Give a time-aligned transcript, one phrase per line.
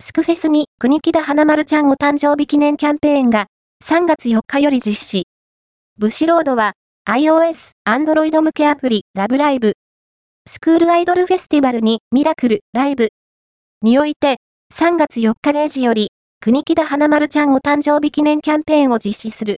[0.00, 3.46] スクフェスに国木田花丸ちゃんお誕生日記念キャンペーンが
[3.84, 5.26] 3月4日より実施。
[5.98, 6.74] ブシロードは
[7.10, 9.74] iOS、Android 向けアプリラブライブ。
[10.48, 13.08] スクールアイドルフェスティバルにミラクルライブ。
[13.82, 14.36] において
[14.72, 19.46] 3月4日0時より国木田花丸ちゃんお誕生日記念キャンペーンを実施する。